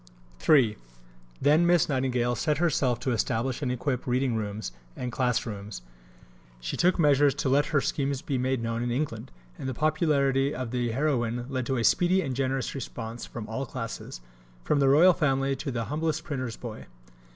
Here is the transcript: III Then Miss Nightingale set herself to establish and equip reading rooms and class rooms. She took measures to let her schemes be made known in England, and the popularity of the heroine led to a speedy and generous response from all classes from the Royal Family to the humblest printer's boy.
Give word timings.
III 0.49 0.77
Then 1.39 1.67
Miss 1.67 1.87
Nightingale 1.87 2.33
set 2.35 2.57
herself 2.57 2.99
to 3.01 3.11
establish 3.11 3.61
and 3.61 3.71
equip 3.71 4.07
reading 4.07 4.33
rooms 4.33 4.71
and 4.95 5.11
class 5.11 5.45
rooms. 5.45 5.83
She 6.59 6.75
took 6.75 6.97
measures 6.97 7.35
to 7.35 7.49
let 7.49 7.67
her 7.67 7.79
schemes 7.81 8.23
be 8.23 8.39
made 8.39 8.63
known 8.63 8.81
in 8.81 8.89
England, 8.89 9.29
and 9.59 9.69
the 9.69 9.75
popularity 9.75 10.55
of 10.55 10.71
the 10.71 10.89
heroine 10.89 11.45
led 11.51 11.67
to 11.67 11.77
a 11.77 11.83
speedy 11.83 12.23
and 12.23 12.35
generous 12.35 12.73
response 12.73 13.27
from 13.27 13.45
all 13.47 13.67
classes 13.67 14.21
from 14.63 14.79
the 14.79 14.89
Royal 14.89 15.13
Family 15.13 15.55
to 15.57 15.69
the 15.69 15.85
humblest 15.85 16.23
printer's 16.23 16.57
boy. 16.57 16.87